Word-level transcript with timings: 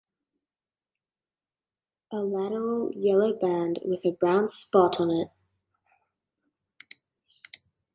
A 2.11 2.15
lateral 2.21 2.91
yellow 2.95 3.33
band 3.37 3.77
with 3.85 4.03
a 4.03 4.09
brown 4.13 4.49
spot 4.49 4.99
on 4.99 5.11
it. 5.11 5.27